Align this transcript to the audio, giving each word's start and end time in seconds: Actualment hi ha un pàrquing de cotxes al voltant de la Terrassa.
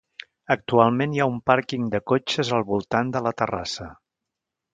Actualment 0.53 1.13
hi 1.17 1.21
ha 1.21 1.27
un 1.33 1.37
pàrquing 1.49 1.85
de 1.97 2.01
cotxes 2.13 2.51
al 2.61 2.65
voltant 2.71 3.13
de 3.19 3.23
la 3.27 3.35
Terrassa. 3.43 3.91